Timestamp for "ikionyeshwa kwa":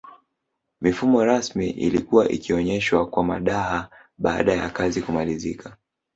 2.29-3.23